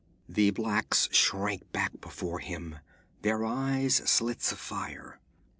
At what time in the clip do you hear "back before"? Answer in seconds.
1.71-2.39